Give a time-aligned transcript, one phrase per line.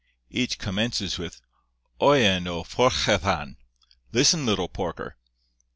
[0.31, 1.39] Each commences with
[1.99, 5.15] 'Oian a phorchellan'—listen, little porker!